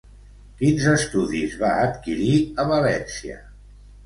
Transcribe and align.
Quins 0.61 0.87
estudis 0.93 1.57
va 1.65 1.75
adquirir 1.83 2.33
a 2.65 2.67
València? 2.73 3.39